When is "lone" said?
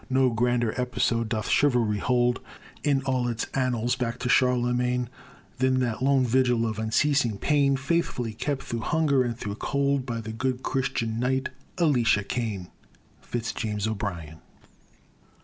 6.01-6.25